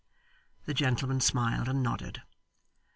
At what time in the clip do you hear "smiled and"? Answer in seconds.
1.21-1.83